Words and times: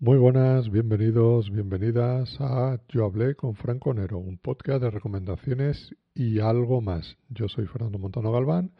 Muy 0.00 0.16
buenas, 0.16 0.70
bienvenidos, 0.70 1.50
bienvenidas 1.50 2.40
a 2.40 2.78
Yo 2.88 3.04
hablé 3.04 3.34
con 3.34 3.56
Franco 3.56 3.92
Nero, 3.92 4.18
un 4.18 4.38
podcast 4.38 4.80
de 4.80 4.92
recomendaciones 4.92 5.92
y 6.14 6.38
algo 6.38 6.80
más. 6.80 7.16
Yo 7.30 7.48
soy 7.48 7.66
Fernando 7.66 7.98
Montano 7.98 8.30
Galván 8.30 8.70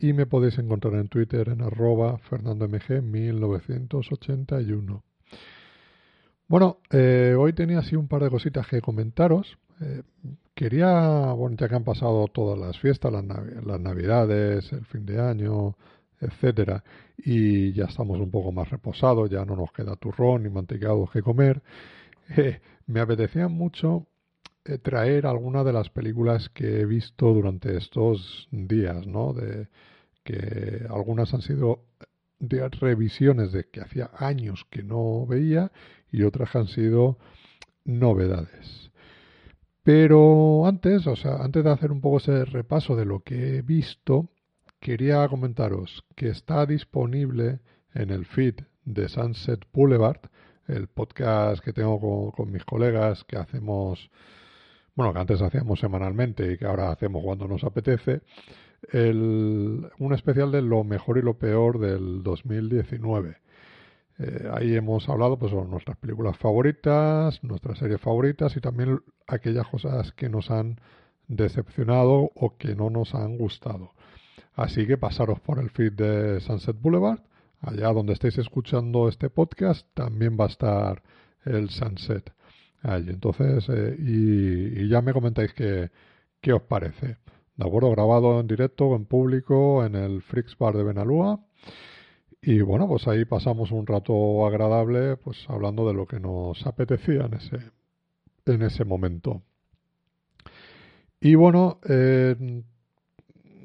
y 0.00 0.14
me 0.14 0.26
podéis 0.26 0.58
encontrar 0.58 0.94
en 0.94 1.06
Twitter 1.06 1.48
en 1.48 1.62
arroba 1.62 2.18
fernandomg1981. 2.28 5.02
Bueno, 6.48 6.78
eh, 6.90 7.36
hoy 7.38 7.52
tenía 7.52 7.78
así 7.78 7.94
un 7.94 8.08
par 8.08 8.24
de 8.24 8.30
cositas 8.30 8.66
que 8.66 8.80
comentaros. 8.80 9.58
Eh, 9.80 10.02
quería, 10.56 11.34
bueno, 11.34 11.54
ya 11.56 11.68
que 11.68 11.76
han 11.76 11.84
pasado 11.84 12.26
todas 12.26 12.58
las 12.58 12.76
fiestas, 12.80 13.12
las, 13.12 13.24
las 13.64 13.80
navidades, 13.80 14.72
el 14.72 14.84
fin 14.86 15.06
de 15.06 15.20
año, 15.20 15.76
etcétera, 16.20 16.82
y 17.16 17.72
ya 17.72 17.84
estamos 17.84 18.18
un 18.18 18.30
poco 18.30 18.52
más 18.52 18.70
reposados, 18.70 19.30
ya 19.30 19.44
no 19.44 19.56
nos 19.56 19.72
queda 19.72 19.96
turrón 19.96 20.42
ni 20.42 20.50
mantecados 20.50 21.10
que 21.10 21.22
comer, 21.22 21.62
eh, 22.36 22.60
me 22.86 23.00
apetecía 23.00 23.48
mucho 23.48 24.06
eh, 24.64 24.78
traer 24.78 25.26
algunas 25.26 25.64
de 25.64 25.72
las 25.72 25.90
películas 25.90 26.48
que 26.50 26.80
he 26.80 26.84
visto 26.86 27.32
durante 27.32 27.76
estos 27.76 28.48
días, 28.50 29.06
¿no? 29.06 29.32
De 29.32 29.68
que 30.24 30.86
algunas 30.90 31.32
han 31.32 31.42
sido 31.42 31.84
de 32.38 32.68
revisiones 32.68 33.52
de 33.52 33.64
que 33.64 33.80
hacía 33.80 34.10
años 34.16 34.66
que 34.70 34.82
no 34.82 35.26
veía 35.26 35.72
y 36.12 36.22
otras 36.22 36.54
han 36.54 36.68
sido 36.68 37.18
novedades. 37.84 38.90
Pero 39.82 40.66
antes, 40.66 41.06
o 41.06 41.16
sea, 41.16 41.36
antes 41.36 41.64
de 41.64 41.70
hacer 41.70 41.90
un 41.90 42.02
poco 42.02 42.18
ese 42.18 42.44
repaso 42.44 42.94
de 42.94 43.06
lo 43.06 43.20
que 43.20 43.56
he 43.56 43.62
visto, 43.62 44.28
quería 44.80 45.26
comentaros 45.28 46.04
que 46.14 46.28
está 46.28 46.66
disponible 46.66 47.60
en 47.94 48.10
el 48.10 48.26
feed 48.26 48.54
de 48.84 49.08
Sunset 49.08 49.66
Boulevard, 49.72 50.20
el 50.66 50.86
podcast 50.88 51.62
que 51.62 51.72
tengo 51.72 52.32
con, 52.32 52.52
mis 52.52 52.64
colegas 52.64 53.24
que 53.24 53.36
hacemos, 53.36 54.10
bueno, 54.94 55.12
que 55.12 55.18
antes 55.20 55.42
hacíamos 55.42 55.80
semanalmente 55.80 56.52
y 56.52 56.58
que 56.58 56.66
ahora 56.66 56.90
hacemos 56.90 57.22
cuando 57.24 57.48
nos 57.48 57.64
apetece, 57.64 58.20
el, 58.92 59.90
un 59.98 60.14
especial 60.14 60.52
de 60.52 60.62
lo 60.62 60.84
mejor 60.84 61.18
y 61.18 61.22
lo 61.22 61.38
peor 61.38 61.78
del 61.78 62.22
2019. 62.22 63.36
Eh, 64.20 64.50
ahí 64.52 64.74
hemos 64.74 65.08
hablado 65.08 65.38
pues, 65.38 65.52
sobre 65.52 65.68
nuestras 65.68 65.96
películas 65.96 66.36
favoritas, 66.38 67.42
nuestras 67.42 67.78
series 67.78 68.00
favoritas 68.00 68.56
y 68.56 68.60
también 68.60 69.00
aquellas 69.26 69.66
cosas 69.68 70.12
que 70.12 70.28
nos 70.28 70.50
han 70.50 70.80
decepcionado 71.28 72.30
o 72.34 72.56
que 72.56 72.74
no 72.74 72.90
nos 72.90 73.14
han 73.14 73.38
gustado. 73.38 73.92
Así 74.58 74.88
que 74.88 74.98
pasaros 74.98 75.38
por 75.38 75.60
el 75.60 75.70
feed 75.70 75.92
de 75.92 76.40
Sunset 76.40 76.76
Boulevard. 76.80 77.20
Allá 77.60 77.92
donde 77.92 78.14
estéis 78.14 78.38
escuchando 78.38 79.08
este 79.08 79.30
podcast 79.30 79.86
también 79.94 80.36
va 80.38 80.46
a 80.46 80.48
estar 80.48 81.02
el 81.44 81.70
Sunset. 81.70 82.32
Allí. 82.82 83.10
Entonces, 83.10 83.68
eh, 83.68 83.96
y, 84.00 84.88
ya 84.88 85.00
me 85.00 85.12
comentáis 85.12 85.54
qué, 85.54 85.92
qué 86.40 86.52
os 86.52 86.62
parece. 86.62 87.18
¿De 87.56 87.66
acuerdo? 87.68 87.92
Grabado 87.92 88.40
en 88.40 88.48
directo, 88.48 88.96
en 88.96 89.04
público, 89.04 89.86
en 89.86 89.94
el 89.94 90.22
Freaks 90.22 90.58
Bar 90.58 90.76
de 90.76 90.82
Benalúa. 90.82 91.38
Y 92.42 92.60
bueno, 92.60 92.88
pues 92.88 93.06
ahí 93.06 93.24
pasamos 93.26 93.70
un 93.70 93.86
rato 93.86 94.44
agradable, 94.44 95.18
pues 95.18 95.38
hablando 95.48 95.86
de 95.86 95.94
lo 95.94 96.04
que 96.06 96.18
nos 96.18 96.66
apetecía 96.66 97.26
en 97.26 97.34
ese, 97.34 97.58
en 98.46 98.62
ese 98.62 98.84
momento. 98.84 99.40
Y 101.20 101.36
bueno, 101.36 101.78
eh, 101.88 102.64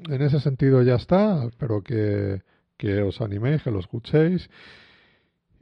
en 0.08 0.22
ese 0.22 0.40
sentido 0.40 0.82
ya 0.82 0.96
está. 0.96 1.44
Espero 1.44 1.82
que, 1.82 2.42
os 3.02 3.20
animéis, 3.20 3.62
que 3.62 3.70
lo 3.70 3.80
escuchéis. 3.80 4.48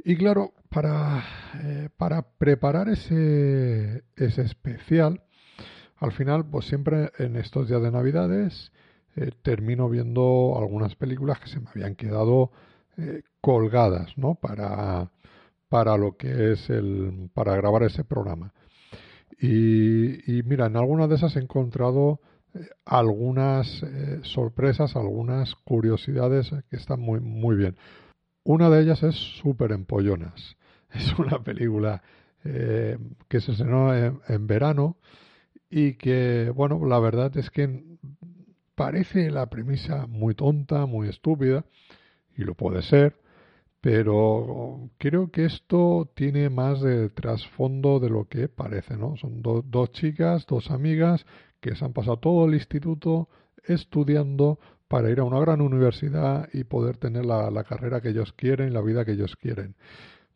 Y 0.04 0.16
claro, 0.16 0.52
para, 0.68 1.24
eh, 1.62 1.88
para 1.96 2.22
preparar 2.22 2.88
ese, 2.88 4.02
ese 4.16 4.42
especial, 4.42 5.22
al 5.96 6.12
final, 6.12 6.44
pues 6.44 6.66
siempre 6.66 7.12
en 7.18 7.36
estos 7.36 7.68
días 7.68 7.82
de 7.82 7.92
Navidades 7.92 8.72
eh, 9.14 9.30
termino 9.42 9.88
viendo 9.88 10.56
algunas 10.58 10.96
películas 10.96 11.38
que 11.38 11.48
se 11.48 11.60
me 11.60 11.68
habían 11.70 11.94
quedado 11.94 12.50
eh, 12.96 13.22
colgadas, 13.40 14.16
¿no? 14.18 14.34
Para, 14.34 15.12
para 15.68 15.96
lo 15.96 16.16
que 16.16 16.52
es 16.52 16.68
el, 16.70 17.30
para 17.32 17.54
grabar 17.56 17.84
ese 17.84 18.02
programa. 18.02 18.52
Y, 19.38 20.38
y 20.38 20.42
mira, 20.42 20.66
en 20.66 20.76
algunas 20.76 21.08
de 21.08 21.16
esas 21.16 21.36
he 21.36 21.40
encontrado 21.40 22.20
algunas 22.84 23.82
eh, 23.82 24.20
sorpresas, 24.22 24.96
algunas 24.96 25.54
curiosidades 25.64 26.50
que 26.70 26.76
están 26.76 27.00
muy, 27.00 27.20
muy 27.20 27.56
bien. 27.56 27.76
Una 28.44 28.70
de 28.70 28.82
ellas 28.82 29.02
es 29.02 29.14
Super 29.40 29.72
Empollonas. 29.72 30.56
Es 30.94 31.18
una 31.18 31.42
película 31.42 32.02
eh, 32.44 32.98
que 33.28 33.40
se 33.40 33.52
estrenó 33.52 33.94
en, 33.94 34.46
verano 34.46 34.98
y 35.70 35.94
que, 35.94 36.52
bueno, 36.54 36.84
la 36.84 36.98
verdad 36.98 37.34
es 37.38 37.48
que 37.50 37.82
parece 38.74 39.30
la 39.30 39.46
premisa 39.46 40.06
muy 40.06 40.34
tonta, 40.34 40.84
muy 40.84 41.08
estúpida, 41.08 41.64
y 42.36 42.42
lo 42.42 42.54
puede 42.54 42.82
ser, 42.82 43.16
pero 43.80 44.90
creo 44.98 45.30
que 45.30 45.46
esto 45.46 46.10
tiene 46.14 46.50
más 46.50 46.82
de 46.82 47.08
trasfondo 47.08 47.98
de 47.98 48.10
lo 48.10 48.28
que 48.28 48.48
parece, 48.48 48.98
¿no? 48.98 49.16
Son 49.16 49.40
dos 49.40 49.92
chicas, 49.92 50.44
dos 50.46 50.70
amigas 50.70 51.24
que 51.62 51.76
se 51.76 51.84
han 51.84 51.92
pasado 51.92 52.18
todo 52.18 52.44
el 52.46 52.54
instituto 52.54 53.28
estudiando 53.64 54.58
para 54.88 55.10
ir 55.10 55.20
a 55.20 55.24
una 55.24 55.38
gran 55.38 55.60
universidad 55.60 56.48
y 56.52 56.64
poder 56.64 56.96
tener 56.98 57.24
la, 57.24 57.64
carrera 57.64 58.00
que 58.02 58.10
ellos 58.10 58.32
quieren, 58.32 58.74
la 58.74 58.82
vida 58.82 59.04
que 59.04 59.12
ellos 59.12 59.36
quieren. 59.36 59.76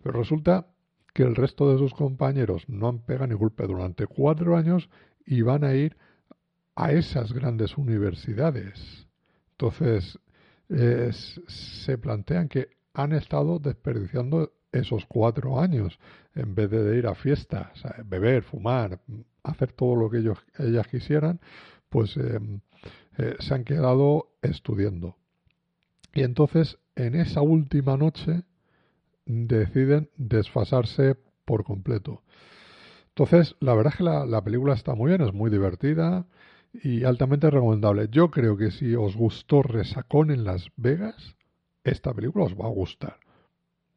Pero 0.02 0.20
resulta 0.20 0.68
que 1.12 1.24
el 1.24 1.34
resto 1.34 1.70
de 1.70 1.78
sus 1.78 1.92
compañeros 1.94 2.68
no 2.68 2.88
han 2.88 3.00
pegado 3.00 3.26
ni 3.26 3.34
golpe 3.34 3.66
durante 3.66 4.06
cuatro 4.06 4.56
años 4.56 4.88
y 5.26 5.42
van 5.42 5.64
a 5.64 5.74
ir 5.74 5.96
a 6.76 6.92
esas 6.92 7.32
grandes 7.32 7.76
universidades. 7.76 9.08
Entonces, 9.50 10.20
se 11.48 11.98
plantean 11.98 12.48
que 12.48 12.68
han 12.94 13.12
estado 13.12 13.58
desperdiciando 13.58 14.52
esos 14.70 15.06
cuatro 15.06 15.60
años 15.60 15.98
en 16.34 16.54
vez 16.54 16.70
de 16.70 16.96
ir 16.96 17.06
a 17.08 17.14
fiestas, 17.14 17.82
beber, 18.04 18.42
fumar, 18.44 19.00
hacer 19.46 19.72
todo 19.72 19.96
lo 19.96 20.10
que 20.10 20.18
ellos, 20.18 20.38
ellas 20.58 20.86
quisieran, 20.88 21.40
pues 21.88 22.16
eh, 22.16 22.38
eh, 23.18 23.36
se 23.40 23.54
han 23.54 23.64
quedado 23.64 24.28
estudiando. 24.42 25.16
Y 26.14 26.22
entonces, 26.22 26.78
en 26.94 27.14
esa 27.14 27.42
última 27.42 27.96
noche, 27.96 28.42
deciden 29.26 30.10
desfasarse 30.16 31.16
por 31.44 31.64
completo. 31.64 32.22
Entonces, 33.08 33.56
la 33.60 33.74
verdad 33.74 33.92
es 33.94 33.98
que 33.98 34.04
la, 34.04 34.26
la, 34.26 34.42
película 34.42 34.74
está 34.74 34.94
muy 34.94 35.10
bien, 35.10 35.22
es 35.22 35.32
muy 35.32 35.50
divertida 35.50 36.26
y 36.72 37.04
altamente 37.04 37.50
recomendable. 37.50 38.08
Yo 38.10 38.30
creo 38.30 38.56
que 38.56 38.70
si 38.70 38.94
os 38.94 39.16
gustó 39.16 39.62
Resacón 39.62 40.30
en 40.30 40.44
Las 40.44 40.68
Vegas, 40.76 41.36
esta 41.84 42.12
película 42.12 42.44
os 42.44 42.54
va 42.54 42.66
a 42.66 42.70
gustar. 42.70 43.18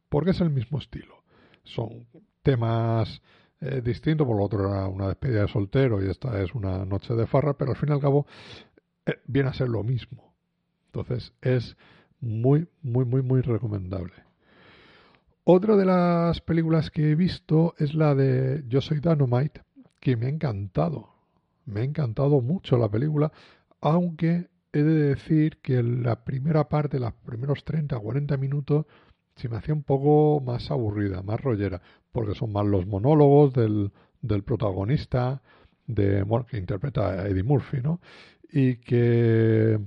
Porque 0.10 0.32
es 0.32 0.42
el 0.42 0.50
mismo 0.50 0.80
estilo. 0.80 1.24
Son 1.64 2.08
temas 2.44 3.22
eh, 3.62 3.82
distinto, 3.82 4.26
por 4.26 4.38
lo 4.38 4.44
otro 4.44 4.70
era 4.70 4.88
una 4.88 5.08
despedida 5.08 5.42
de 5.42 5.48
soltero 5.48 6.04
y 6.04 6.10
esta 6.10 6.42
es 6.42 6.54
una 6.56 6.86
noche 6.86 7.14
de 7.14 7.28
farra, 7.28 7.58
pero 7.58 7.72
al 7.72 7.78
fin 7.78 7.90
y 7.90 7.92
al 7.92 8.00
cabo 8.00 8.26
eh, 9.06 9.20
viene 9.26 9.50
a 9.50 9.54
ser 9.54 9.70
lo 9.70 9.84
mismo. 9.84 10.34
Entonces 10.88 11.34
es 11.42 11.76
muy, 12.22 12.68
muy, 12.82 13.06
muy, 13.06 13.22
muy 13.22 13.42
recomendable. 13.42 14.14
Otra 15.44 15.76
de 15.76 15.86
las 15.86 16.42
películas 16.42 16.92
que 16.92 17.12
he 17.12 17.16
visto 17.16 17.74
es 17.78 17.94
la 17.94 18.16
de 18.16 18.64
Yo 18.68 18.82
soy 18.82 19.00
Dynamite, 19.00 19.62
que 20.00 20.16
me 20.16 20.28
ha 20.28 20.30
encantado. 20.30 21.10
Me 21.66 21.82
ha 21.82 21.84
encantado 21.84 22.42
mucho 22.42 22.78
la 22.78 22.90
película, 22.90 23.32
aunque 23.82 24.48
he 24.72 24.84
de 24.84 25.10
decir 25.10 25.58
que 25.62 25.82
la 25.84 26.24
primera 26.24 26.70
parte, 26.70 27.00
los 27.00 27.14
primeros 27.14 27.64
30 27.64 27.98
o 27.98 28.02
40 28.02 28.38
minutos, 28.38 28.86
se 29.48 29.74
un 29.74 29.84
poco 29.84 30.42
más 30.42 30.70
aburrida, 30.72 31.22
más 31.22 31.40
rollera, 31.40 31.82
porque 32.12 32.36
son 32.36 32.52
más 32.52 32.66
los 32.66 32.86
monólogos 32.86 33.54
del, 33.54 33.92
del 34.22 34.44
protagonista, 34.44 35.42
de, 35.88 36.24
bueno, 36.24 36.46
que 36.46 36.58
interpreta 36.58 37.10
a 37.10 37.28
Eddie 37.28 37.44
Murphy, 37.44 37.82
¿no? 37.82 38.00
Y 38.52 38.76
que, 38.78 39.80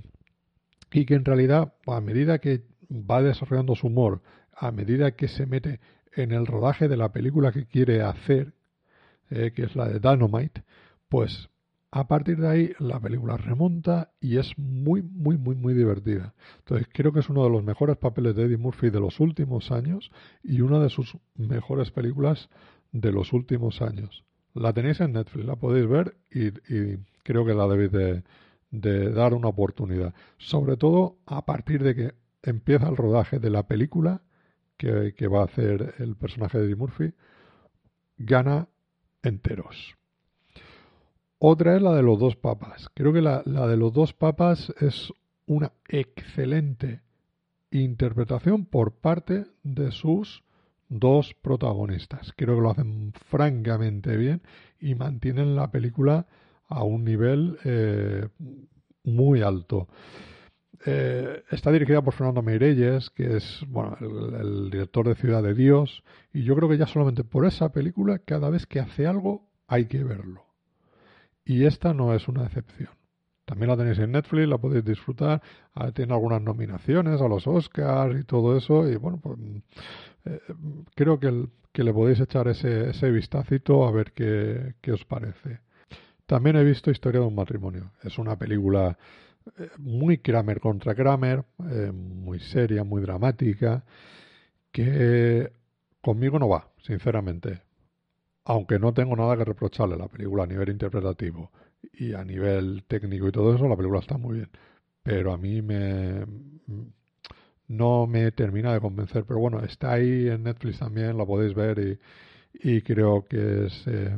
y 0.91 1.05
que 1.05 1.13
en 1.13 1.25
realidad, 1.25 1.73
a 1.85 2.01
medida 2.01 2.39
que 2.39 2.63
va 2.89 3.21
desarrollando 3.21 3.75
su 3.75 3.87
humor, 3.87 4.21
a 4.55 4.71
medida 4.71 5.11
que 5.11 5.27
se 5.27 5.45
mete 5.45 5.79
en 6.15 6.31
el 6.31 6.45
rodaje 6.45 6.87
de 6.87 6.97
la 6.97 7.11
película 7.11 7.51
que 7.51 7.65
quiere 7.65 8.01
hacer, 8.01 8.53
eh, 9.29 9.51
que 9.55 9.63
es 9.63 9.75
la 9.75 9.87
de 9.87 9.99
Dynamite, 9.99 10.63
pues 11.09 11.49
a 11.95 12.07
partir 12.07 12.37
de 12.39 12.49
ahí 12.49 12.73
la 12.79 12.99
película 12.99 13.37
remonta 13.37 14.09
y 14.19 14.37
es 14.37 14.57
muy, 14.57 15.03
muy, 15.03 15.37
muy, 15.37 15.55
muy 15.55 15.75
divertida. 15.75 16.33
Entonces 16.57 16.87
creo 16.91 17.13
que 17.13 17.19
es 17.19 17.29
uno 17.29 17.43
de 17.43 17.51
los 17.51 17.63
mejores 17.63 17.97
papeles 17.97 18.35
de 18.35 18.45
Eddie 18.45 18.57
Murphy 18.57 18.89
de 18.89 18.99
los 18.99 19.19
últimos 19.19 19.71
años 19.71 20.09
y 20.41 20.61
una 20.61 20.79
de 20.79 20.89
sus 20.89 21.15
mejores 21.35 21.91
películas 21.91 22.49
de 22.91 23.11
los 23.11 23.31
últimos 23.31 23.83
años. 23.83 24.23
La 24.55 24.73
tenéis 24.73 25.01
en 25.01 25.13
Netflix, 25.13 25.45
la 25.45 25.55
podéis 25.55 25.87
ver 25.87 26.15
y, 26.31 26.49
creo 27.21 27.45
que 27.45 27.53
la 27.53 27.67
debéis 27.67 27.91
de, 28.71 29.11
dar 29.11 29.35
una 29.35 29.49
oportunidad. 29.49 30.15
Sobre 30.39 30.77
todo 30.77 31.17
a 31.27 31.45
partir 31.45 31.83
de 31.83 31.93
que 31.93 32.13
empieza 32.41 32.89
el 32.89 32.97
rodaje 32.97 33.37
de 33.37 33.51
la 33.51 33.67
película 33.67 34.23
que, 34.77 35.13
que 35.15 35.27
va 35.27 35.41
a 35.41 35.45
hacer 35.45 35.93
el 35.99 36.15
personaje 36.15 36.57
de 36.57 36.65
Eddie 36.65 36.75
Murphy, 36.75 37.13
gana 38.17 38.67
enteros. 39.21 39.95
Otra 41.45 41.75
es 41.75 41.81
la 41.81 41.93
de 41.93 42.03
los 42.03 42.19
dos 42.19 42.37
papas. 42.37 42.89
Creo 42.93 43.11
que 43.11 43.19
la, 43.19 43.43
de 43.43 43.75
los 43.75 43.91
dos 43.91 44.13
papas 44.13 44.73
es 44.79 45.11
una 45.45 45.73
excelente 45.89 47.01
interpretación 47.69 48.63
por 48.63 48.93
parte 48.93 49.47
de 49.61 49.91
sus 49.91 50.45
dos 50.87 51.35
protagonistas. 51.41 52.31
Creo 52.37 52.55
que 52.55 52.61
lo 52.61 52.69
hacen 52.71 53.11
francamente 53.27 54.15
bien 54.15 54.41
y 54.79 54.95
mantienen 54.95 55.53
la 55.53 55.69
película 55.69 56.27
a 56.69 56.85
un 56.85 57.03
nivel 57.03 57.57
eh, 57.65 58.29
muy 59.03 59.41
alto. 59.41 59.89
Eh, 60.85 61.43
está 61.51 61.73
dirigida 61.73 62.01
por 62.01 62.13
Fernando 62.13 62.41
Meirelles, 62.41 63.09
que 63.09 63.35
es 63.35 63.65
bueno, 63.67 63.97
el, 63.99 64.33
el, 64.33 64.69
director 64.71 65.09
de 65.09 65.15
Ciudad 65.15 65.43
de 65.43 65.53
Dios, 65.53 66.05
y 66.31 66.43
yo 66.43 66.55
creo 66.55 66.69
que 66.69 66.77
ya 66.77 66.87
solamente 66.87 67.25
por 67.25 67.45
esa 67.45 67.73
película, 67.73 68.19
cada 68.19 68.49
vez 68.49 68.65
que 68.65 68.79
hace 68.79 69.05
algo, 69.05 69.49
hay 69.67 69.87
que 69.87 70.05
verlo. 70.05 70.52
Y 71.45 71.65
esta 71.65 71.93
no 71.93 72.13
es 72.13 72.27
una 72.27 72.45
excepción. 72.45 72.91
También 73.45 73.69
la 73.69 73.77
tenéis 73.77 73.99
en 73.99 74.11
Netflix, 74.13 74.47
la 74.47 74.57
podéis 74.57 74.85
disfrutar. 74.85 75.41
Ah, 75.73 75.91
tiene 75.91 76.13
algunas 76.13 76.41
nominaciones 76.41 77.21
a 77.21 77.27
los 77.27 77.45
Oscars 77.45 78.19
y 78.19 78.23
todo 78.23 78.57
eso. 78.57 78.89
Y 78.89 78.95
bueno, 78.95 79.19
pues 79.21 79.37
eh, 80.25 80.39
creo 80.95 81.19
que, 81.19 81.47
que, 81.73 81.83
le 81.83 81.93
podéis 81.93 82.21
echar 82.21 82.47
ese, 82.47 82.91
ese 82.91 83.11
vistacito 83.11 83.85
a 83.85 83.91
ver 83.91 84.13
qué, 84.13 84.75
qué, 84.81 84.93
os 84.93 85.03
parece. 85.03 85.59
También 86.25 86.55
he 86.55 86.63
visto 86.63 86.89
Historia 86.89 87.19
de 87.19 87.27
un 87.27 87.35
matrimonio. 87.35 87.91
Es 88.01 88.17
una 88.17 88.37
película 88.37 88.97
eh, 89.57 89.69
muy 89.77 90.19
Kramer 90.19 90.61
contra 90.61 90.95
Kramer, 90.95 91.43
eh, 91.69 91.91
muy 91.91 92.39
seria, 92.39 92.85
muy 92.85 93.01
dramática, 93.01 93.83
que 94.71 95.51
conmigo 96.01 96.39
no 96.39 96.47
va, 96.47 96.69
sinceramente 96.77 97.61
aunque 98.45 98.79
no 98.79 98.93
tengo 98.93 99.15
nada 99.15 99.37
que 99.37 99.45
reprocharle 99.45 99.95
a 99.95 99.99
la 99.99 100.07
película 100.07 100.43
a 100.43 100.47
nivel 100.47 100.69
interpretativo 100.69 101.51
y 101.93 102.13
a 102.13 102.23
nivel 102.23 102.83
técnico 102.87 103.27
y 103.27 103.31
todo 103.31 103.55
eso, 103.55 103.67
la 103.67 103.75
película 103.75 103.99
está 103.99 104.17
muy 104.17 104.37
bien. 104.37 104.49
Pero 105.03 105.33
a 105.33 105.37
mí 105.37 105.61
me 105.61 106.25
no 107.67 108.07
me 108.07 108.31
termina 108.31 108.73
de 108.73 108.79
convencer. 108.79 109.25
Pero 109.25 109.39
bueno, 109.39 109.61
está 109.63 109.93
ahí 109.93 110.27
en 110.27 110.43
Netflix 110.43 110.79
también, 110.79 111.17
la 111.17 111.25
podéis 111.25 111.53
ver 111.53 111.79
y, 111.79 112.69
y 112.69 112.81
creo 112.81 113.25
que 113.25 113.65
es 113.65 113.83
eh, 113.87 114.17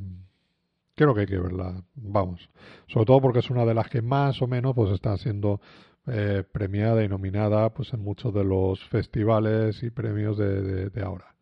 creo 0.96 1.14
que 1.14 1.22
hay 1.22 1.28
que 1.28 1.40
verla. 1.40 1.84
Vamos, 1.96 2.50
sobre 2.88 3.06
todo 3.06 3.22
porque 3.22 3.40
es 3.40 3.50
una 3.50 3.66
de 3.66 3.74
las 3.74 3.90
que 3.90 4.02
más 4.02 4.42
o 4.42 4.48
menos 4.48 4.74
pues 4.76 4.92
está 4.92 5.18
siendo 5.18 5.62
eh, 6.08 6.44
premiada 6.52 7.04
y 7.04 7.08
nominada 7.08 7.70
pues 7.74 7.94
en 7.94 8.02
muchos 8.02 8.34
de 8.34 8.44
los 8.44 8.84
festivales 8.90 9.82
y 9.84 9.90
premios 9.90 10.38
de, 10.38 10.90
de 10.90 11.02
ahora. 11.02 11.36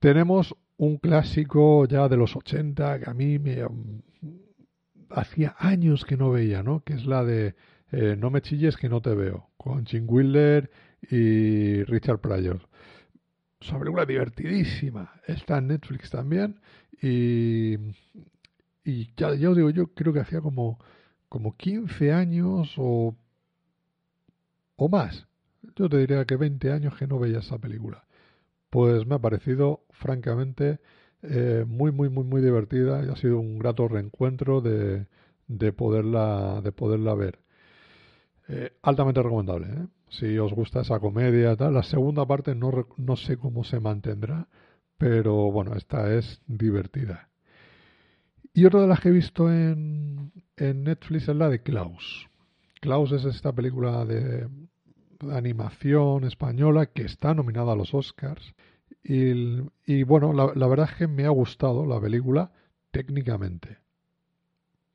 Tenemos 0.00 0.56
un 0.80 0.96
clásico 0.96 1.84
ya 1.86 2.08
de 2.08 2.16
los 2.16 2.34
80 2.36 3.00
que 3.00 3.10
a 3.10 3.12
mí 3.12 3.38
me 3.38 3.62
mm, 3.62 4.00
hacía 5.10 5.54
años 5.58 6.06
que 6.06 6.16
no 6.16 6.30
veía, 6.30 6.62
¿no? 6.62 6.82
Que 6.84 6.94
es 6.94 7.04
la 7.04 7.22
de 7.22 7.54
eh, 7.92 8.16
No 8.18 8.30
me 8.30 8.40
chilles 8.40 8.78
que 8.78 8.88
no 8.88 9.02
te 9.02 9.14
veo, 9.14 9.50
con 9.58 9.84
Jim 9.84 10.06
Wilder 10.08 10.70
y 11.02 11.84
Richard 11.84 12.20
Pryor. 12.20 12.62
Es 13.60 13.68
una 13.70 13.80
película 13.80 14.06
divertidísima. 14.06 15.12
Está 15.26 15.58
en 15.58 15.68
Netflix 15.68 16.10
también. 16.10 16.60
Y, 17.02 17.74
y 18.82 19.12
ya, 19.18 19.34
ya 19.34 19.50
os 19.50 19.56
digo, 19.56 19.68
yo 19.68 19.88
creo 19.88 20.14
que 20.14 20.20
hacía 20.20 20.40
como, 20.40 20.78
como 21.28 21.56
15 21.58 22.12
años 22.12 22.72
o, 22.78 23.14
o 24.76 24.88
más. 24.88 25.26
Yo 25.76 25.90
te 25.90 25.98
diría 25.98 26.24
que 26.24 26.36
20 26.36 26.72
años 26.72 26.96
que 26.96 27.06
no 27.06 27.18
veía 27.18 27.40
esa 27.40 27.58
película 27.58 28.06
pues 28.70 29.06
me 29.06 29.16
ha 29.16 29.18
parecido 29.18 29.84
francamente 29.90 30.78
eh, 31.22 31.64
muy, 31.66 31.92
muy, 31.92 32.08
muy, 32.08 32.24
muy 32.24 32.40
divertida 32.40 33.04
y 33.04 33.08
ha 33.10 33.16
sido 33.16 33.38
un 33.38 33.58
grato 33.58 33.88
reencuentro 33.88 34.60
de, 34.60 35.06
de, 35.48 35.72
poderla, 35.72 36.60
de 36.62 36.72
poderla 36.72 37.14
ver. 37.14 37.40
Eh, 38.48 38.72
altamente 38.82 39.22
recomendable. 39.22 39.66
¿eh? 39.66 39.86
Si 40.08 40.38
os 40.38 40.52
gusta 40.52 40.80
esa 40.80 40.98
comedia. 40.98 41.56
La 41.58 41.82
segunda 41.82 42.26
parte 42.26 42.54
no, 42.54 42.86
no 42.96 43.16
sé 43.16 43.36
cómo 43.36 43.64
se 43.64 43.80
mantendrá, 43.80 44.48
pero 44.96 45.50
bueno, 45.52 45.74
esta 45.74 46.12
es 46.14 46.40
divertida. 46.46 47.28
Y 48.52 48.64
otra 48.64 48.80
de 48.80 48.88
las 48.88 49.00
que 49.00 49.10
he 49.10 49.12
visto 49.12 49.52
en, 49.52 50.32
en 50.56 50.84
Netflix 50.84 51.28
es 51.28 51.36
la 51.36 51.48
de 51.48 51.62
Klaus. 51.62 52.28
Klaus 52.80 53.12
es 53.12 53.24
esta 53.24 53.52
película 53.52 54.04
de 54.04 54.48
animación 55.32 56.24
española 56.24 56.86
que 56.86 57.02
está 57.02 57.34
nominada 57.34 57.72
a 57.72 57.76
los 57.76 57.94
Oscars. 57.94 58.54
Y, 59.02 60.02
bueno, 60.04 60.32
la, 60.32 60.52
la, 60.54 60.66
verdad 60.66 60.88
es 60.90 60.96
que 60.96 61.06
me 61.06 61.24
ha 61.24 61.30
gustado 61.30 61.86
la 61.86 62.00
película 62.00 62.52
técnicamente. 62.90 63.78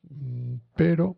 Mm, 0.04 0.56
pero 0.76 1.18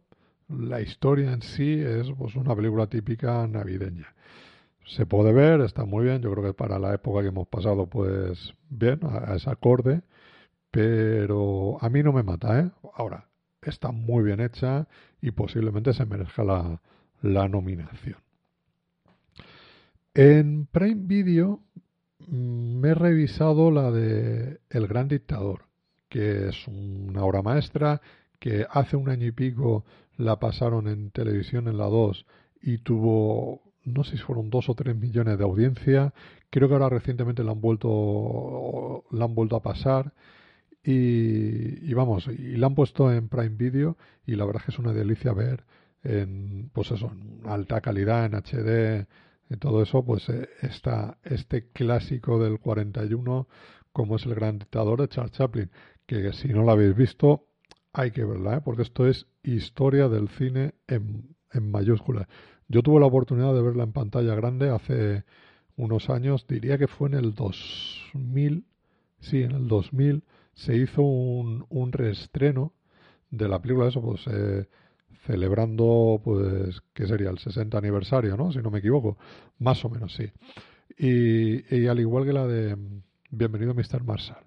la 0.50 0.82
historia 0.82 1.34
en 1.34 1.42
sí 1.42 1.80
es 1.80 2.12
pues, 2.18 2.36
una 2.36 2.56
película 2.56 2.88
típica 2.88 3.46
navideña. 3.48 4.14
Se 4.86 5.06
puede 5.06 5.34
ver, 5.34 5.62
está 5.62 5.86
muy 5.86 6.06
bien. 6.06 6.22
Yo 6.22 6.32
creo 6.32 6.46
que 6.46 6.54
para 6.54 6.80
la 6.80 6.94
época 6.94 7.22
que 7.22 7.28
hemos 7.28 7.48
pasado, 7.48 7.88
pues 7.88 8.54
bien, 8.70 9.00
a, 9.04 9.36
ese 9.36 9.50
acorde. 9.50 10.02
Pero 10.72 11.78
a 11.82 11.90
mí 11.90 12.04
no 12.04 12.14
me 12.14 12.24
mata, 12.24 12.60
¿eh? 12.60 12.72
Ahora, 12.96 13.28
está 13.62 13.92
muy 13.92 14.24
bien 14.24 14.40
hecha 14.40 14.88
y 15.22 15.32
posiblemente 15.32 15.94
se 15.94 16.06
merezca 16.06 16.44
la, 16.44 16.82
la 17.22 17.48
nominación. 17.48 18.27
En 20.18 20.66
Prime 20.66 21.04
Video 21.06 21.62
mm, 22.28 22.80
me 22.80 22.90
he 22.90 22.96
revisado 22.96 23.70
la 23.70 23.92
de 23.92 24.62
El 24.68 24.88
Gran 24.88 25.08
Dictador, 25.08 25.66
que 26.10 26.48
es 26.48 26.68
una 26.68 27.24
obra 27.24 27.44
maestra 27.44 28.02
que 28.40 28.66
hace 28.68 28.96
un 28.96 29.10
año 29.10 29.28
y 29.28 29.32
pico 29.32 29.86
la 30.18 30.40
pasaron 30.40 30.88
en 30.88 31.12
televisión 31.12 31.68
en 31.68 31.78
la 31.78 31.86
2 31.86 32.26
y 32.64 32.80
tuvo, 32.80 33.62
no 33.84 34.04
sé 34.04 34.18
si 34.18 34.24
fueron 34.24 34.50
dos 34.50 34.70
o 34.70 34.74
tres 34.74 34.96
millones 34.96 35.38
de 35.38 35.44
audiencia. 35.44 36.16
Creo 36.50 36.68
que 36.68 36.74
ahora 36.74 36.90
recientemente 36.90 37.44
la 37.44 37.52
han 37.52 37.62
vuelto, 37.62 39.04
la 39.12 39.26
han 39.26 39.36
vuelto 39.36 39.56
a 39.56 39.62
pasar. 39.62 40.14
Y, 40.84 41.88
y, 41.88 41.94
vamos, 41.94 42.28
y 42.28 42.58
la 42.58 42.66
han 42.66 42.74
puesto 42.74 43.14
en 43.14 43.30
Prime 43.30 43.50
Video 43.50 43.98
y 44.26 44.36
la 44.36 44.46
verdad 44.46 44.64
es 44.64 44.66
que 44.66 44.72
es 44.72 44.80
una 44.80 44.94
delicia 44.94 45.32
ver 45.32 45.64
en, 46.04 46.72
pues 46.74 46.90
eso, 46.90 47.12
en 47.12 47.48
alta 47.48 47.82
calidad, 47.82 48.26
en 48.26 48.34
HD, 48.34 49.06
y 49.50 49.58
todo 49.58 49.82
eso, 49.82 50.04
pues 50.04 50.28
eh, 50.30 50.50
está 50.62 51.18
este 51.24 51.70
clásico 51.72 52.40
del 52.40 52.60
41, 52.60 53.48
como 53.94 54.16
es 54.18 54.26
el 54.26 54.36
gran 54.36 54.60
dictador 54.60 55.02
de 55.02 55.08
Charles 55.08 55.32
Chaplin, 55.34 55.72
que 56.06 56.32
si 56.34 56.50
no 56.50 56.64
lo 56.64 56.72
habéis 56.72 56.96
visto, 56.96 57.48
hay 57.94 58.12
que 58.12 58.24
verla, 58.24 58.58
¿eh? 58.58 58.62
porque 58.64 58.84
esto 58.84 59.08
es 59.08 59.28
historia 59.44 60.08
del 60.10 60.30
cine 60.30 60.76
en, 60.88 61.36
en 61.52 61.72
mayúsculas. 61.72 62.28
Yo 62.68 62.84
tuve 62.84 63.00
la 63.00 63.08
oportunidad 63.08 63.54
de 63.54 63.62
verla 63.62 63.84
en 63.84 63.94
pantalla 63.94 64.36
grande 64.36 64.70
hace 64.70 65.24
unos 65.78 66.10
años, 66.10 66.46
diría 66.48 66.78
que 66.78 66.88
fue 66.88 67.08
en 67.10 67.16
el 67.16 67.34
2000, 67.34 68.66
sí, 69.20 69.44
en 69.44 69.52
el 69.52 69.68
2000 69.68 70.24
se 70.54 70.76
hizo 70.76 71.02
un, 71.02 71.66
un 71.70 71.92
reestreno 71.92 72.74
de 73.30 73.48
la 73.48 73.62
película, 73.62 73.88
eso, 73.88 74.02
pues 74.02 74.26
eh, 74.28 74.68
celebrando, 75.28 76.22
pues, 76.24 76.82
¿qué 76.94 77.06
sería? 77.06 77.30
El 77.30 77.38
60 77.38 77.78
aniversario, 77.78 78.38
¿no? 78.38 78.52
Si 78.52 78.60
no 78.60 78.72
me 78.72 78.80
equivoco. 78.80 79.18
Más 79.60 79.84
o 79.84 79.90
menos, 79.90 80.16
sí. 80.16 80.32
Y, 80.98 81.86
al 81.88 82.00
igual 82.00 82.26
que 82.26 82.34
la 82.34 82.48
de 82.48 82.78
Bienvenido 83.30 83.74
Mr. 83.74 84.04
Marshall. 84.04 84.46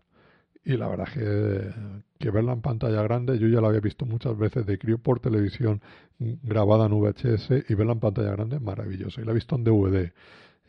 Y 0.64 0.76
la 0.76 0.88
verdad 0.88 1.08
que, 1.12 1.70
que 2.18 2.30
verla 2.30 2.52
en 2.52 2.62
pantalla 2.62 3.02
grande, 3.02 3.38
yo 3.38 3.46
ya 3.48 3.60
la 3.60 3.68
había 3.68 3.80
visto 3.80 4.06
muchas 4.06 4.36
veces 4.36 4.66
de 4.66 4.78
crío 4.78 4.98
por 4.98 5.20
televisión 5.20 5.80
grabada 6.18 6.86
en 6.86 6.92
VHS 6.92 7.50
y 7.68 7.74
verla 7.74 7.92
en 7.92 8.00
pantalla 8.00 8.32
grande 8.32 8.58
maravilloso. 8.58 9.20
Y 9.20 9.24
la 9.24 9.32
he 9.32 9.34
visto 9.34 9.56
en 9.56 9.64
DVD. 9.64 10.12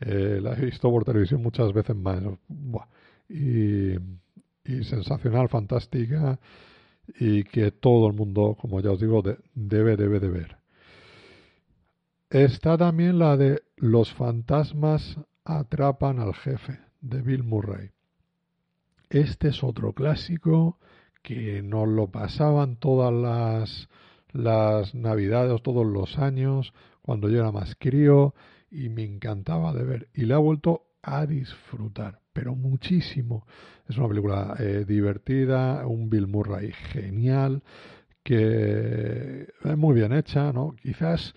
Eh, 0.01 0.39
la 0.41 0.53
he 0.53 0.65
visto 0.65 0.89
por 0.89 1.05
televisión 1.05 1.41
muchas 1.41 1.71
veces 1.73 1.95
más. 1.95 2.21
Y, 3.29 3.93
y 4.65 4.83
sensacional, 4.83 5.47
fantástica 5.47 6.37
y 7.07 7.43
que 7.43 7.71
todo 7.71 8.07
el 8.07 8.13
mundo, 8.13 8.57
como 8.59 8.79
ya 8.81 8.91
os 8.91 8.99
digo, 8.99 9.21
debe, 9.53 9.97
debe 9.97 10.19
de 10.19 10.29
ver. 10.29 10.57
Está 12.29 12.77
también 12.77 13.19
la 13.19 13.35
de 13.35 13.61
Los 13.75 14.13
fantasmas 14.13 15.17
atrapan 15.43 16.19
al 16.19 16.33
jefe, 16.33 16.79
de 17.01 17.21
Bill 17.21 17.43
Murray. 17.43 17.91
Este 19.09 19.49
es 19.49 19.63
otro 19.63 19.91
clásico 19.93 20.79
que 21.21 21.61
nos 21.61 21.87
lo 21.89 22.09
pasaban 22.09 22.77
todas 22.77 23.13
las, 23.13 23.89
las 24.31 24.95
navidades, 24.95 25.61
todos 25.61 25.85
los 25.85 26.17
años, 26.17 26.73
cuando 27.01 27.27
yo 27.27 27.39
era 27.39 27.51
más 27.51 27.75
crío, 27.77 28.33
y 28.69 28.87
me 28.87 29.03
encantaba 29.03 29.73
de 29.73 29.83
ver. 29.83 30.09
Y 30.13 30.21
le 30.21 30.33
ha 30.33 30.37
vuelto 30.37 30.83
a 31.01 31.25
disfrutar, 31.25 32.20
pero 32.33 32.55
muchísimo. 32.55 33.45
Es 33.87 33.97
una 33.97 34.07
película 34.07 34.55
eh, 34.59 34.85
divertida, 34.87 35.85
un 35.85 36.09
Bill 36.09 36.27
Murray 36.27 36.71
genial, 36.71 37.63
que 38.23 39.47
es 39.63 39.77
muy 39.77 39.95
bien 39.95 40.13
hecha, 40.13 40.51
¿no? 40.53 40.75
Quizás 40.81 41.33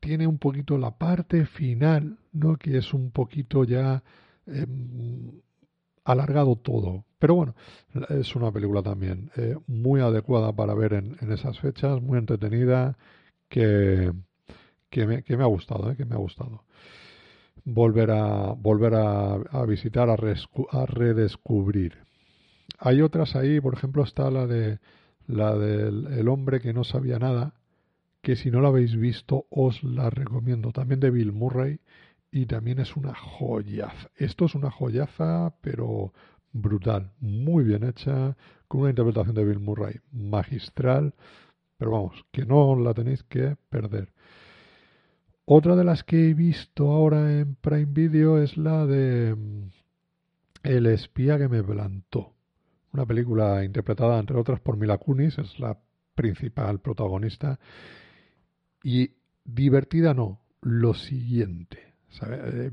tiene 0.00 0.26
un 0.26 0.38
poquito 0.38 0.78
la 0.78 0.96
parte 0.96 1.46
final, 1.46 2.18
¿no? 2.32 2.56
Que 2.56 2.78
es 2.78 2.94
un 2.94 3.10
poquito 3.10 3.64
ya 3.64 4.02
em, 4.46 5.40
alargado 6.04 6.56
todo. 6.56 7.04
Pero 7.18 7.34
bueno, 7.34 7.54
es 8.10 8.36
una 8.36 8.52
película 8.52 8.82
también 8.82 9.30
eh, 9.36 9.56
muy 9.66 10.00
adecuada 10.00 10.52
para 10.52 10.74
ver 10.74 10.94
en, 10.94 11.16
esas 11.32 11.58
fechas, 11.58 12.02
muy 12.02 12.18
entretenida, 12.18 12.96
que, 13.48 14.12
que, 14.90 15.06
me, 15.06 15.22
que 15.22 15.36
me 15.36 15.44
ha 15.44 15.46
gustado, 15.46 15.90
¿eh? 15.90 15.96
que 15.96 16.04
me 16.04 16.14
ha 16.14 16.18
gustado 16.18 16.64
volver 17.64 18.10
a 18.10 18.52
volver 18.52 18.94
a, 18.94 19.64
visitar, 19.66 20.10
a, 20.10 20.14
a, 20.14 20.86
redescubrir. 20.86 21.98
Hay 22.78 23.00
otras 23.00 23.36
ahí, 23.36 23.60
por 23.60 23.74
ejemplo, 23.74 24.02
está 24.02 24.30
la 24.30 24.46
de 24.46 24.78
la 25.26 25.56
del 25.56 26.06
el 26.18 26.28
hombre 26.28 26.60
que 26.60 26.74
no 26.74 26.84
sabía 26.84 27.18
nada, 27.18 27.54
que 28.22 28.36
si 28.36 28.50
no 28.50 28.60
la 28.60 28.68
habéis 28.68 28.96
visto 28.96 29.46
os 29.50 29.82
la 29.82 30.10
recomiendo, 30.10 30.72
también 30.72 31.00
de 31.00 31.10
Bill 31.10 31.32
Murray 31.32 31.80
y 32.30 32.46
también 32.46 32.80
es 32.80 32.96
una 32.96 33.14
joyaza. 33.14 34.10
Esto 34.16 34.46
es 34.46 34.54
una 34.54 34.70
joyaza, 34.70 35.54
pero 35.60 36.12
brutal, 36.52 37.12
muy 37.20 37.64
bien 37.64 37.84
hecha, 37.84 38.36
con 38.68 38.82
una 38.82 38.90
interpretación 38.90 39.34
de 39.34 39.44
Bill 39.44 39.60
Murray 39.60 40.00
magistral, 40.10 41.14
pero 41.76 41.92
vamos, 41.92 42.24
que 42.32 42.46
no 42.46 42.76
la 42.76 42.94
tenéis 42.94 43.22
que 43.24 43.56
perder. 43.68 44.13
Otra 45.46 45.76
de 45.76 45.84
las 45.84 46.04
que 46.04 46.30
he 46.30 46.34
visto 46.34 46.90
ahora 46.90 47.38
en 47.38 47.56
Prime 47.56 47.92
Video 47.92 48.42
es 48.42 48.56
la 48.56 48.86
de 48.86 49.34
mm, 49.34 49.68
El 50.62 50.86
espía 50.86 51.36
que 51.36 51.48
me 51.48 51.62
plantó. 51.62 52.32
Una 52.92 53.04
película 53.04 53.62
interpretada, 53.62 54.18
entre 54.18 54.38
otras, 54.38 54.60
por 54.60 54.78
Mila 54.78 54.96
Kunis, 54.96 55.36
es 55.38 55.58
la 55.58 55.78
principal 56.14 56.80
protagonista. 56.80 57.58
Y 58.82 59.10
divertida 59.44 60.14
no, 60.14 60.40
lo 60.62 60.94
siguiente. 60.94 61.78
Eh, 62.22 62.70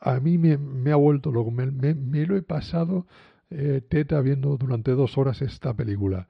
a 0.00 0.20
mí 0.20 0.36
me, 0.36 0.92
ha 0.92 0.96
vuelto 0.96 1.30
loco, 1.30 1.50
me, 1.50 1.66
me, 1.66 2.26
lo 2.26 2.36
he 2.36 2.42
pasado 2.42 3.06
eh, 3.48 3.80
teta 3.88 4.20
viendo 4.20 4.56
durante 4.58 4.90
dos 4.90 5.16
horas 5.16 5.40
esta 5.40 5.72
película 5.72 6.28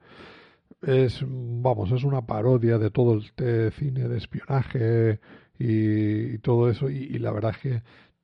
es 0.81 1.23
vamos 1.27 1.91
es 1.91 2.03
una 2.03 2.25
parodia 2.25 2.77
de 2.77 2.91
todo 2.91 3.13
el 3.13 3.71
cine 3.73 4.07
de 4.07 4.17
espionaje 4.17 5.19
y, 5.59 6.39
todo 6.39 6.69
eso 6.69 6.89
y, 6.89 7.19
la 7.19 7.31
verdad 7.31 7.55
que 7.61 7.83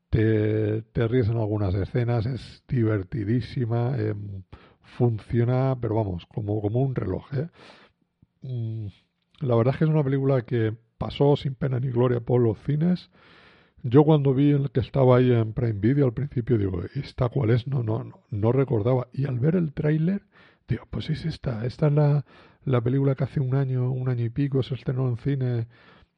te, 0.09 0.81
te, 0.81 1.07
ríes 1.07 1.29
en 1.29 1.37
algunas 1.37 1.75
escenas 1.75 2.25
es 2.25 2.63
divertidísima 2.67 3.95
em, 3.97 4.43
funciona 4.81 5.77
pero 5.79 5.95
vamos 5.95 6.25
como 6.25 6.61
como 6.61 6.81
un 6.81 6.95
reloj 6.95 7.25
¿eh? 7.33 7.49
mm, 8.41 8.87
la 9.41 9.55
verdad 9.55 9.75
es 9.75 9.79
que 9.79 9.85
es 9.85 9.91
una 9.91 10.03
película 10.03 10.41
que 10.43 10.75
pasó 10.97 11.35
sin 11.35 11.55
pena 11.55 11.79
ni 11.79 11.89
gloria 11.89 12.19
por 12.19 12.41
los 12.41 12.57
cines. 12.59 13.09
Yo 13.83 14.03
cuando 14.03 14.33
vi 14.33 14.51
el 14.51 14.71
que 14.71 14.79
estaba 14.79 15.17
ahí 15.17 15.31
en 15.31 15.53
Prime 15.53 15.79
Video 15.79 16.05
al 16.05 16.13
principio 16.13 16.57
digo 16.57 16.81
esta 16.95 17.29
cuál 17.29 17.51
es 17.51 17.67
no 17.67 17.83
no 17.83 18.03
no, 18.03 18.21
no 18.31 18.51
recordaba. 18.51 19.07
Y 19.13 19.25
al 19.25 19.39
ver 19.39 19.55
el 19.55 19.73
tráiler 19.73 20.23
Digo, 20.67 20.85
pues 20.89 21.09
es 21.09 21.25
esta. 21.25 21.65
Esta 21.65 21.87
es 21.87 21.93
la, 21.93 22.25
la, 22.65 22.81
película 22.81 23.15
que 23.15 23.23
hace 23.23 23.39
un 23.39 23.55
año, 23.55 23.91
un 23.91 24.09
año 24.09 24.25
y 24.25 24.29
pico 24.29 24.63
se 24.63 24.75
estrenó 24.75 25.07
en 25.07 25.17
cine, 25.17 25.67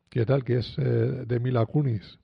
que 0.10 0.25
tal, 0.25 0.44
que 0.44 0.58
es 0.58 0.75
eh, 0.79 0.82
de 0.82 1.39
Mila 1.39 1.65
Kunis. 1.65 2.20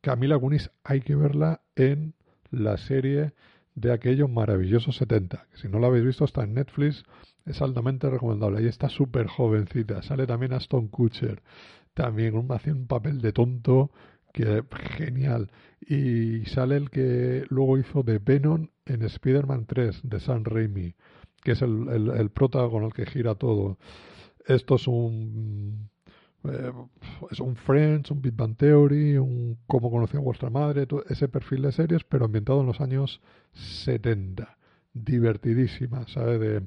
Que 0.00 0.10
a 0.10 0.16
Mila 0.16 0.38
Kunis 0.38 0.70
hay 0.84 1.00
que 1.00 1.16
verla 1.16 1.62
en 1.74 2.14
la 2.50 2.76
serie 2.76 3.32
de 3.74 3.92
aquellos 3.92 4.30
maravillosos 4.30 4.96
70. 4.96 5.46
Que 5.50 5.58
si 5.58 5.68
no 5.68 5.80
la 5.80 5.88
habéis 5.88 6.04
visto, 6.04 6.24
está 6.24 6.44
en 6.44 6.54
Netflix. 6.54 7.04
Es 7.44 7.60
altamente 7.60 8.08
recomendable. 8.08 8.62
Y 8.62 8.66
está 8.66 8.88
súper 8.88 9.26
jovencita. 9.26 10.02
Sale 10.02 10.26
también 10.26 10.52
Aston 10.52 10.88
Kutcher. 10.88 11.42
También 11.94 12.46
hace 12.50 12.72
un 12.72 12.86
papel 12.86 13.20
de 13.20 13.32
tonto 13.32 13.90
que 14.32 14.62
genial. 14.96 15.50
Y 15.80 16.44
sale 16.46 16.76
el 16.76 16.90
que 16.90 17.44
luego 17.48 17.78
hizo 17.78 18.02
de 18.02 18.18
Venom 18.18 18.68
en 18.86 19.02
Spider-Man 19.02 19.66
3 19.66 20.00
de 20.04 20.20
Sam 20.20 20.44
Raimi, 20.44 20.94
que 21.42 21.52
es 21.52 21.62
el, 21.62 21.88
el, 21.88 22.10
el 22.10 22.30
prota 22.30 22.68
con 22.68 22.84
el 22.84 22.92
que 22.92 23.06
gira 23.06 23.34
todo. 23.34 23.78
Esto 24.46 24.76
es 24.76 24.86
un 24.86 25.90
eh, 26.44 26.72
es 27.30 27.40
un 27.40 27.56
Friends, 27.56 28.10
un 28.10 28.20
Big 28.20 28.34
Bang 28.34 28.56
Theory, 28.56 29.16
un 29.16 29.58
Cómo 29.66 29.90
conocí 29.90 30.16
a 30.16 30.20
vuestra 30.20 30.50
madre, 30.50 30.86
ese 31.08 31.28
perfil 31.28 31.62
de 31.62 31.72
series, 31.72 32.04
pero 32.04 32.26
ambientado 32.26 32.60
en 32.60 32.66
los 32.66 32.80
años 32.80 33.20
70. 33.52 34.58
Divertidísima, 34.92 36.06
¿sabes? 36.08 36.40
De, 36.40 36.62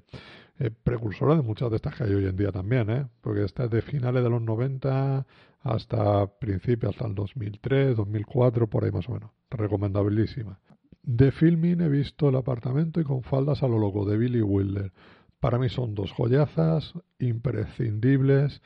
eh, 0.59 0.71
precursora 0.71 1.35
de 1.35 1.43
muchas 1.43 1.69
de 1.69 1.75
estas 1.75 1.95
que 1.95 2.03
hay 2.05 2.13
hoy 2.13 2.25
en 2.25 2.35
día 2.35 2.51
también, 2.51 2.89
¿eh? 2.89 3.07
Porque 3.21 3.43
esta 3.43 3.65
es 3.65 3.69
de 3.71 3.81
finales 3.83 4.23
de 4.23 4.29
los 4.29 4.41
90 4.41 5.25
hasta 5.61 6.27
principios, 6.39 6.93
hasta 6.93 7.07
el 7.07 7.15
2003, 7.15 7.95
2004, 7.95 8.67
por 8.67 8.83
ahí 8.83 8.91
más 8.91 9.07
o 9.07 9.13
menos. 9.13 9.31
Recomendabilísima. 9.51 10.59
De 11.07 11.31
filming 11.31 11.79
he 11.79 11.87
visto 11.87 12.27
El 12.27 12.35
apartamento 12.35 12.99
y 12.99 13.05
con 13.05 13.23
faldas 13.23 13.63
a 13.63 13.67
lo 13.69 13.79
loco 13.79 14.03
de 14.03 14.17
Billy 14.17 14.41
Wilder. 14.41 14.91
Para 15.39 15.57
mí 15.57 15.69
son 15.69 15.95
dos 15.95 16.11
joyazas 16.11 16.93
imprescindibles. 17.17 18.61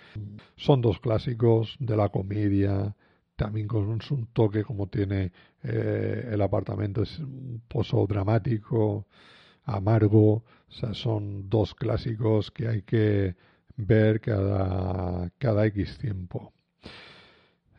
Son 0.56 0.82
dos 0.82 1.00
clásicos 1.00 1.78
de 1.80 1.96
la 1.96 2.10
comedia, 2.10 2.96
también 3.36 3.68
con 3.68 3.88
un 3.88 4.28
toque 4.34 4.64
como 4.64 4.88
tiene 4.88 5.32
eh, 5.62 6.30
el 6.32 6.42
apartamento, 6.42 7.04
es 7.04 7.20
un 7.20 7.62
pozo 7.68 8.08
dramático, 8.08 9.06
amargo. 9.64 10.44
O 10.68 10.72
sea, 10.72 10.96
son 10.96 11.48
dos 11.48 11.76
clásicos 11.76 12.50
que 12.50 12.68
hay 12.68 12.82
que 12.82 13.36
ver 13.76 14.20
cada, 14.20 15.30
cada 15.38 15.68
X 15.68 16.00
tiempo. 16.00 16.52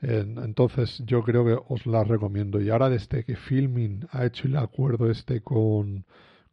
Entonces 0.03 1.01
yo 1.07 1.23
creo 1.23 1.45
que 1.45 1.57
os 1.69 1.87
la 1.87 2.03
recomiendo. 2.03 2.61
Y 2.61 2.71
ahora 2.71 2.91
desde 2.91 3.25
que 3.25 3.37
Filming 3.37 4.07
ha 4.11 4.27
hecho 4.27 4.49
el 4.49 4.57
acuerdo 4.57 5.09
este 5.09 5.43
con, 5.43 6.05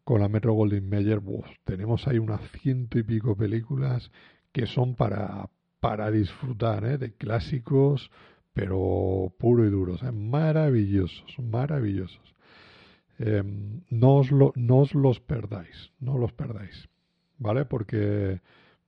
con 0.04 0.20
la 0.20 0.28
Metro 0.28 0.52
Goldwyn 0.52 0.88
Mayer, 0.88 1.20
tenemos 1.64 2.06
ahí 2.06 2.18
unas 2.18 2.40
ciento 2.62 2.98
y 2.98 3.02
pico 3.02 3.36
películas 3.36 4.10
que 4.52 4.66
son 4.66 4.94
para, 4.94 5.50
para 5.80 6.10
disfrutar, 6.12 6.84
¿eh? 6.84 6.98
de 6.98 7.12
clásicos, 7.14 8.10
pero 8.52 9.32
puro 9.38 9.66
y 9.66 9.70
duros, 9.70 10.02
¿eh? 10.02 10.12
maravillosos, 10.12 11.38
maravillosos. 11.40 12.34
Em, 13.18 13.82
no, 13.90 14.16
os 14.16 14.30
lo, 14.30 14.52
no 14.54 14.78
os 14.78 14.94
los 14.94 15.20
perdáis, 15.20 15.92
no 15.98 16.18
los 16.18 16.32
perdáis, 16.32 16.88
¿vale? 17.38 17.64
Porque, 17.64 18.40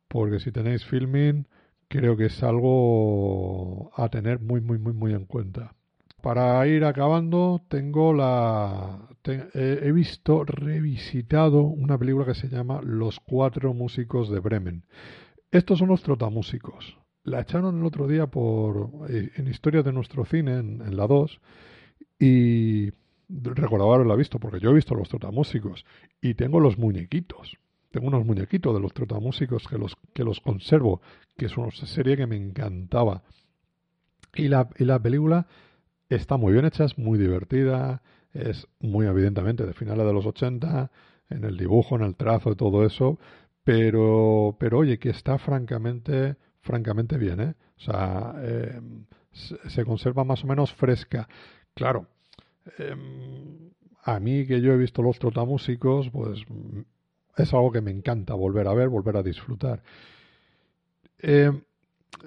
porque 0.08 0.40
si 0.40 0.52
tenéis 0.52 0.84
filming 0.86 1.46
creo 1.92 2.16
que 2.16 2.26
es 2.26 2.42
algo 2.42 3.90
a 3.94 4.08
tener 4.08 4.40
muy, 4.40 4.62
muy, 4.62 4.78
muy, 4.78 4.94
muy 4.94 5.12
en 5.12 5.26
cuenta. 5.26 5.74
Para 6.22 6.66
ir 6.66 6.84
acabando, 6.84 7.62
tengo 7.68 8.14
la. 8.14 9.08
he 9.24 9.92
visto, 9.92 10.44
revisitado 10.44 11.62
una 11.62 11.98
película 11.98 12.24
que 12.24 12.34
se 12.34 12.48
llama 12.48 12.80
Los 12.82 13.20
Cuatro 13.20 13.74
Músicos 13.74 14.30
de 14.30 14.40
Bremen. 14.40 14.84
Estos 15.50 15.80
son 15.80 15.88
los 15.88 16.02
trotamúsicos. 16.02 16.96
La 17.24 17.40
echaron 17.40 17.78
el 17.78 17.84
otro 17.84 18.08
día 18.08 18.26
por 18.26 19.10
eh, 19.10 19.30
en 19.36 19.48
Historia 19.48 19.82
de 19.82 19.92
nuestro 19.92 20.24
cine, 20.24 20.58
en, 20.58 20.96
la 20.96 21.06
2, 21.06 21.40
y 22.18 22.90
recordaba 23.28 23.96
haberla 23.96 24.16
visto, 24.16 24.38
porque 24.38 24.60
yo 24.60 24.70
he 24.70 24.74
visto 24.74 24.94
los 24.94 25.10
trotamúsicos 25.10 25.84
y 26.22 26.34
tengo 26.34 26.58
los 26.58 26.78
muñequitos. 26.78 27.58
Tengo 27.92 28.08
unos 28.08 28.24
muñequitos 28.24 28.74
de 28.74 28.80
los 28.80 28.92
trotamúsicos 28.92 29.68
que 29.68 29.78
los, 29.78 29.96
que 30.14 30.24
los 30.24 30.40
conservo, 30.40 31.00
que 31.36 31.46
es 31.46 31.56
una 31.56 31.70
serie 31.70 32.16
que 32.16 32.26
me 32.26 32.36
encantaba. 32.36 33.22
Y 34.34 34.48
la, 34.48 34.68
y 34.78 34.84
la 34.84 35.00
película 35.00 35.46
está 36.08 36.36
muy 36.36 36.54
bien 36.54 36.64
hecha, 36.64 36.84
es 36.84 36.98
muy 36.98 37.18
divertida, 37.18 38.02
es 38.32 38.66
muy 38.80 39.06
evidentemente 39.06 39.66
de 39.66 39.74
finales 39.74 40.06
de 40.06 40.12
los 40.12 40.26
80, 40.26 40.90
en 41.28 41.44
el 41.44 41.56
dibujo, 41.56 41.96
en 41.96 42.02
el 42.02 42.16
trazo 42.16 42.52
y 42.52 42.56
todo 42.56 42.84
eso, 42.84 43.18
pero, 43.64 44.56
pero 44.58 44.78
oye, 44.78 44.98
que 44.98 45.10
está 45.10 45.38
francamente, 45.38 46.36
francamente 46.60 47.16
bien, 47.18 47.40
¿eh? 47.40 47.54
O 47.76 47.80
sea, 47.80 48.34
em, 48.42 49.04
se, 49.32 49.84
conserva 49.84 50.24
más 50.24 50.44
o 50.44 50.46
menos 50.46 50.72
fresca. 50.72 51.28
Claro, 51.74 52.06
em, 52.78 53.70
a 54.04 54.20
mí 54.20 54.46
que 54.46 54.60
yo 54.60 54.72
he 54.72 54.76
visto 54.76 55.02
los 55.02 55.18
trotamúsicos, 55.18 56.10
pues 56.10 56.44
es 57.36 57.52
algo 57.54 57.72
que 57.72 57.80
me 57.80 57.90
encanta 57.90 58.34
volver 58.34 58.68
a 58.68 58.74
ver, 58.74 58.88
volver 58.88 59.16
a 59.16 59.22
disfrutar. 59.22 59.82
Eh, 61.18 61.52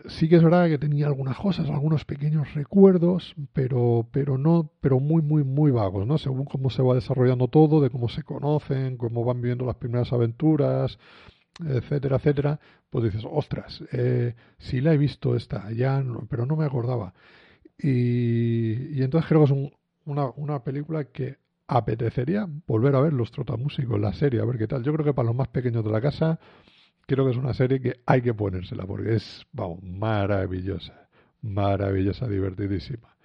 sí 0.07 0.27
que 0.29 0.37
es 0.37 0.43
verdad 0.43 0.67
que 0.67 0.77
tenía 0.77 1.07
algunas 1.07 1.37
cosas, 1.37 1.69
algunos 1.69 2.05
pequeños 2.05 2.53
recuerdos, 2.53 3.35
pero, 3.53 4.07
pero 4.11 4.37
no, 4.37 4.71
pero 4.81 4.99
muy, 4.99 5.21
muy, 5.21 5.43
muy 5.43 5.71
vagos, 5.71 6.07
¿no? 6.07 6.17
Según 6.17 6.45
cómo 6.45 6.69
se 6.69 6.81
va 6.81 6.95
desarrollando 6.95 7.47
todo, 7.47 7.81
de 7.81 7.89
cómo 7.89 8.09
se 8.09 8.23
conocen, 8.23 8.97
cómo 8.97 9.23
van 9.23 9.41
viviendo 9.41 9.65
las 9.65 9.75
primeras 9.75 10.11
aventuras, 10.13 10.97
etcétera, 11.65 12.17
etcétera, 12.17 12.59
pues 12.89 13.05
dices, 13.05 13.23
ostras, 13.29 13.83
eh, 13.91 14.35
sí 14.57 14.81
la 14.81 14.93
he 14.93 14.97
visto 14.97 15.35
esta, 15.35 15.71
ya, 15.71 16.03
pero 16.29 16.45
no 16.45 16.55
me 16.55 16.65
acordaba. 16.65 17.13
Y, 17.77 18.97
y 18.97 19.03
entonces 19.03 19.27
creo 19.27 19.45
que 19.45 19.53
es 19.53 19.71
una, 20.05 20.29
una 20.35 20.63
película 20.63 21.05
que 21.05 21.37
apetecería 21.67 22.47
volver 22.67 22.95
a 22.95 23.01
ver 23.01 23.13
los 23.13 23.31
trotamúsicos, 23.31 23.99
la 23.99 24.13
serie, 24.13 24.41
a 24.41 24.45
ver 24.45 24.57
qué 24.57 24.67
tal. 24.67 24.83
Yo 24.83 24.93
creo 24.93 25.05
que 25.05 25.13
para 25.13 25.27
los 25.27 25.35
más 25.35 25.47
pequeños 25.47 25.83
de 25.83 25.91
la 25.91 26.01
casa 26.01 26.39
creo 27.07 27.25
que 27.25 27.31
es 27.31 27.37
una 27.37 27.53
serie 27.53 27.81
que 27.81 28.01
hay 28.05 28.21
que 28.21 28.33
ponérsela 28.33 28.85
porque 28.85 29.15
es, 29.15 29.45
vamos, 29.51 29.81
maravillosa, 29.83 31.07
maravillosa, 31.41 32.27
divertidísima. 32.27 33.15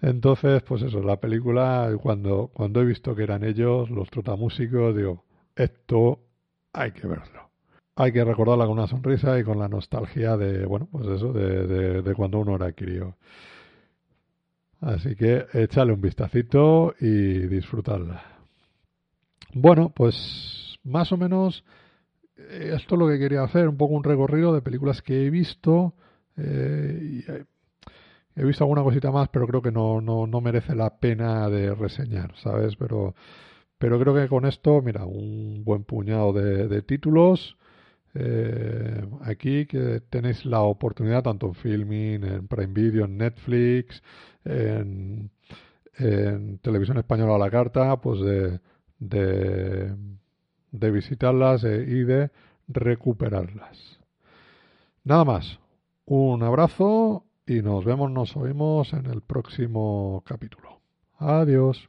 Entonces, 0.00 0.62
pues 0.62 0.82
eso, 0.82 1.02
la 1.02 1.18
película, 1.18 1.90
cuando, 2.00 2.50
cuando 2.52 2.80
he 2.80 2.84
visto 2.84 3.14
que 3.16 3.24
eran 3.24 3.44
ellos, 3.44 3.90
los 3.90 4.08
trotamúsicos, 4.10 4.94
digo, 4.96 5.24
esto 5.56 6.20
hay 6.72 6.92
que 6.92 7.06
verlo. 7.06 7.50
Hay 7.96 8.12
que 8.12 8.24
recordarla 8.24 8.66
con 8.66 8.78
una 8.78 8.86
sonrisa 8.86 9.38
y 9.40 9.44
con 9.44 9.58
la 9.58 9.68
nostalgia 9.68 10.36
de, 10.36 10.64
bueno, 10.66 10.88
pues 10.90 11.08
eso, 11.08 11.32
de, 11.32 12.02
de, 12.02 12.14
cuando 12.14 12.38
uno 12.38 12.54
era 12.54 12.72
crío. 12.72 13.16
Así 14.80 15.16
que 15.16 15.46
échale 15.52 15.92
un 15.92 16.00
vistacito 16.00 16.94
y 17.00 17.46
disfrutarla. 17.48 18.22
Bueno, 19.54 19.92
pues 19.94 20.78
más 20.84 21.10
o 21.12 21.16
menos 21.16 21.64
eh, 22.36 22.72
esto 22.74 22.94
es 22.94 22.98
lo 22.98 23.08
que 23.08 23.18
quería 23.18 23.42
hacer, 23.42 23.68
un 23.68 23.76
poco 23.76 23.94
un 23.94 24.04
recorrido 24.04 24.52
de 24.52 24.62
películas 24.62 25.02
que 25.02 25.26
he 25.26 25.30
visto. 25.30 25.94
Eh, 26.36 27.44
he 28.36 28.44
visto 28.44 28.64
alguna 28.64 28.82
cosita 28.82 29.10
más, 29.10 29.28
pero 29.30 29.46
creo 29.46 29.62
que 29.62 29.72
no, 29.72 30.00
no, 30.00 30.26
no 30.26 30.40
merece 30.40 30.74
la 30.74 30.98
pena 30.98 31.48
de 31.50 31.74
reseñar, 31.74 32.34
¿sabes? 32.36 32.76
Pero, 32.76 33.14
pero 33.78 33.98
creo 33.98 34.14
que 34.14 34.28
con 34.28 34.46
esto, 34.46 34.80
mira, 34.80 35.04
un 35.04 35.64
buen 35.64 35.84
puñado 35.84 36.32
de, 36.32 36.82
títulos. 36.82 37.56
Aquí 39.22 39.66
que 39.66 40.00
tenéis 40.10 40.44
la 40.44 40.60
oportunidad, 40.62 41.22
tanto 41.22 41.46
en 41.48 41.54
Filming, 41.54 42.24
en 42.24 42.48
Prime 42.48 42.72
Video, 42.72 43.04
en 43.04 43.18
Netflix, 43.18 44.02
en, 44.44 45.30
Televisión 46.62 46.98
Española 46.98 47.34
a 47.34 47.38
la 47.38 47.50
Carta, 47.50 48.00
pues 48.00 48.20
de, 48.20 48.60
de 50.70 50.90
visitarlas 50.90 51.64
e, 51.64 51.84
y 51.88 52.04
de 52.04 52.30
recuperarlas. 52.68 53.98
Nada 55.04 55.24
más. 55.24 55.58
Un 56.04 56.42
abrazo 56.42 57.24
y 57.46 57.60
nos 57.62 57.84
vemos, 57.84 58.10
nos 58.10 58.36
oímos 58.36 58.92
en 58.92 59.06
el 59.06 59.20
próximo 59.20 60.22
capítulo. 60.26 60.80
Adiós. 61.18 61.88